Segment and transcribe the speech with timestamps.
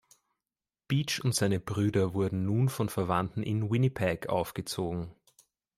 [0.87, 5.13] Beach und seine Brüder wurden nun von Verwandten in Winnipeg aufgezogen.